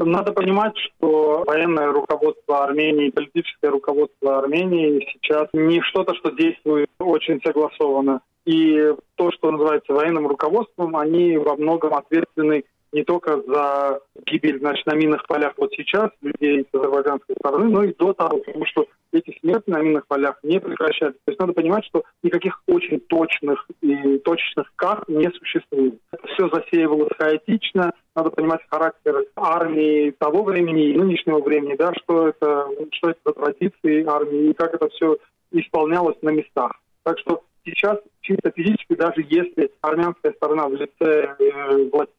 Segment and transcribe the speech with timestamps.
[0.00, 7.40] Надо понимать, что военное руководство Армении, политическое руководство Армении сейчас не что-то, что действует очень
[7.44, 8.20] согласованно.
[8.46, 14.86] И то, что называется военным руководством, они во многом ответственны не только за гибель значит,
[14.86, 18.86] на минных полях вот сейчас людей с азербайджанской стороны, но и до того, потому что
[19.12, 21.20] эти смерти на минных полях не прекращаются.
[21.24, 25.98] То есть надо понимать, что никаких очень точных и точечных карт не существует.
[26.12, 27.92] Это все засеивалось хаотично.
[28.14, 33.32] Надо понимать характер армии того времени и нынешнего времени, да, что это, что это за
[33.32, 35.18] традиции армии и как это все
[35.52, 36.72] исполнялось на местах.
[37.04, 42.17] Так что сейчас чисто физически, даже если армянская сторона в лице э, властей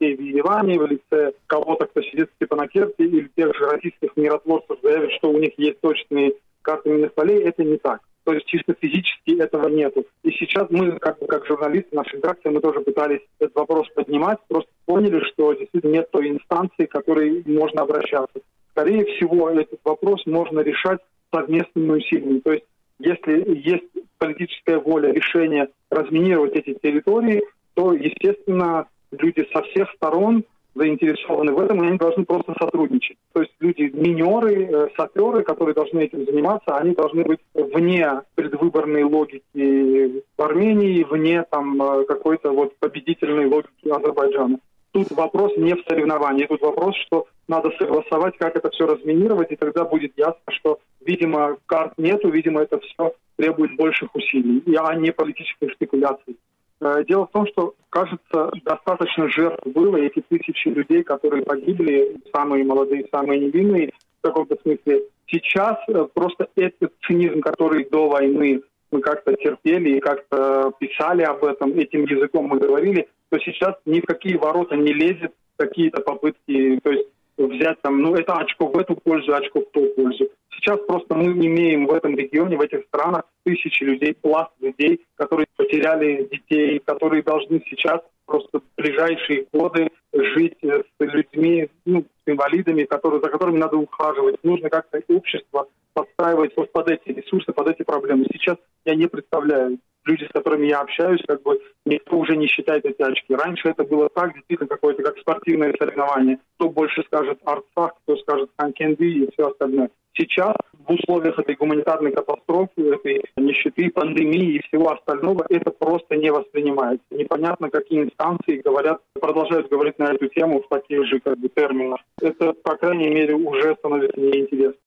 [0.64, 5.32] Ереване, в лице кого-то, кто сидит в Степанакерте или тех же российских миротворцев заявит, что
[5.32, 8.02] у них есть точные карты минных полей, это не так.
[8.26, 10.06] То есть чисто физически этого нету.
[10.24, 14.70] И сейчас мы, как, как журналисты, наша редакция, мы тоже пытались этот вопрос поднимать, просто
[14.86, 18.40] поняли, что действительно нет той инстанции, к которой можно обращаться.
[18.72, 21.00] Скорее всего, этот вопрос можно решать
[21.34, 22.40] совместными усилиями.
[22.40, 22.66] То есть
[23.00, 23.86] если есть
[24.18, 27.42] политическая воля, решение разминировать эти территории,
[27.74, 30.44] то, естественно, люди со всех сторон
[30.76, 33.18] заинтересованы в этом, и они должны просто сотрудничать.
[33.34, 39.04] То есть люди, минеры, э, саперы, которые должны этим заниматься, они должны быть вне предвыборной
[39.04, 44.60] логики в Армении, вне там э, какой-то вот победительной логики Азербайджана.
[44.92, 49.56] Тут вопрос не в соревновании, тут вопрос, что надо согласовать, как это все разминировать, и
[49.56, 55.12] тогда будет ясно, что, видимо, карт нету, видимо, это все требует больших усилий, а не
[55.12, 56.38] политических спекуляций.
[56.82, 62.64] Э, дело в том, что, кажется, достаточно жертв было, эти тысячи людей, которые погибли, самые
[62.64, 65.04] молодые, самые невинные, в каком-то смысле.
[65.28, 71.44] Сейчас э, просто этот цинизм, который до войны мы как-то терпели и как-то писали об
[71.44, 76.80] этом, этим языком мы говорили, то сейчас ни в какие ворота не лезет какие-то попытки,
[76.84, 77.08] то есть
[77.38, 80.30] взять там, ну, это очко в эту пользу, очко в ту пользу.
[80.60, 85.48] Сейчас просто мы имеем в этом регионе, в этих странах тысячи людей, пласт людей, которые
[85.56, 92.84] потеряли детей, которые должны сейчас просто в ближайшие годы жить с людьми, ну, с инвалидами,
[92.84, 94.44] которые, за которыми надо ухаживать.
[94.44, 98.26] Нужно как-то общество подстраивать вот под эти ресурсы, под эти проблемы.
[98.32, 102.86] Сейчас я не представляю, люди, с которыми я общаюсь, как бы никто уже не считает
[102.86, 103.36] эти очки.
[103.36, 106.40] Раньше это было так, действительно, какое-то как спортивное соревнование.
[106.56, 109.90] Кто больше скажет Арцах, кто скажет Ханкенди и все остальное.
[110.14, 116.30] Сейчас в условиях этой гуманитарной катастрофы, этой нищеты, пандемии и всего остального, это просто не
[116.32, 117.06] воспринимается.
[117.12, 122.02] Непонятно, какие инстанции говорят, продолжают говорить на эту тему в таких же как бы, терминах.
[122.22, 124.76] Это, по крайней мере, уже становится неинтересно.